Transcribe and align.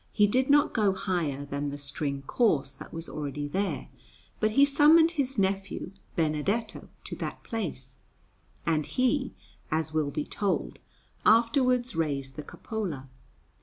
He 0.11 0.25
did 0.25 0.49
not 0.49 0.73
go 0.73 0.93
higher 0.93 1.45
than 1.45 1.69
the 1.69 1.77
string 1.77 2.23
course 2.23 2.73
that 2.73 2.91
was 2.91 3.05
there 3.05 3.13
already; 3.15 3.91
but 4.39 4.49
he 4.53 4.65
summoned 4.65 5.11
his 5.11 5.37
nephew 5.37 5.91
Benedetto 6.15 6.89
to 7.03 7.15
that 7.17 7.43
place, 7.43 7.99
and 8.65 8.87
he, 8.87 9.35
as 9.69 9.93
will 9.93 10.09
be 10.09 10.25
told, 10.25 10.79
afterwards 11.23 11.95
raised 11.95 12.35
the 12.35 12.41
cupola. 12.41 13.09